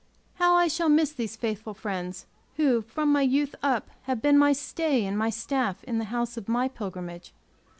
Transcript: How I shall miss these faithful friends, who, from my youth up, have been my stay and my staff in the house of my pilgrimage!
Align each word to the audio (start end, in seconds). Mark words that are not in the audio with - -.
How 0.37 0.55
I 0.55 0.67
shall 0.67 0.89
miss 0.89 1.11
these 1.11 1.35
faithful 1.35 1.75
friends, 1.75 2.25
who, 2.55 2.81
from 2.81 3.11
my 3.11 3.21
youth 3.21 3.53
up, 3.61 3.91
have 4.05 4.19
been 4.19 4.35
my 4.35 4.51
stay 4.51 5.05
and 5.05 5.15
my 5.15 5.29
staff 5.29 5.83
in 5.83 5.99
the 5.99 6.05
house 6.05 6.37
of 6.37 6.49
my 6.49 6.67
pilgrimage! 6.67 7.31